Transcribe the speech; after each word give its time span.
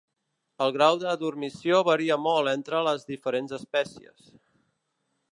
El 0.65 0.71
grau 0.75 0.95
de 1.01 1.11
dormició 1.23 1.81
varia 1.89 2.17
molt 2.23 2.51
entre 2.53 2.81
les 2.87 3.05
diferents 3.11 3.53
espècies. 3.61 4.33